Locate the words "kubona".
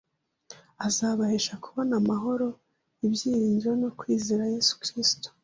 1.63-1.93